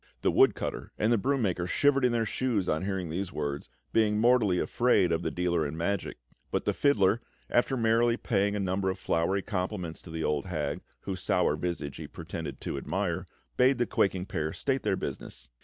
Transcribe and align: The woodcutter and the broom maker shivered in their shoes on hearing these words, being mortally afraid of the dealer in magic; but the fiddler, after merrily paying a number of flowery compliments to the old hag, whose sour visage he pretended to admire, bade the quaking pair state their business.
The 0.23 0.31
woodcutter 0.31 0.91
and 0.97 1.13
the 1.13 1.17
broom 1.19 1.43
maker 1.43 1.67
shivered 1.67 2.03
in 2.03 2.11
their 2.11 2.25
shoes 2.25 2.67
on 2.67 2.85
hearing 2.85 3.11
these 3.11 3.31
words, 3.31 3.69
being 3.93 4.17
mortally 4.17 4.57
afraid 4.57 5.11
of 5.11 5.21
the 5.21 5.29
dealer 5.29 5.63
in 5.63 5.77
magic; 5.77 6.17
but 6.49 6.65
the 6.65 6.73
fiddler, 6.73 7.21
after 7.51 7.77
merrily 7.77 8.17
paying 8.17 8.55
a 8.55 8.59
number 8.59 8.89
of 8.89 8.97
flowery 8.97 9.43
compliments 9.43 10.01
to 10.01 10.09
the 10.09 10.23
old 10.23 10.47
hag, 10.47 10.81
whose 11.01 11.21
sour 11.21 11.55
visage 11.55 11.97
he 11.97 12.07
pretended 12.07 12.59
to 12.61 12.79
admire, 12.79 13.27
bade 13.57 13.77
the 13.77 13.85
quaking 13.85 14.25
pair 14.25 14.51
state 14.53 14.81
their 14.81 14.95
business. 14.97 15.49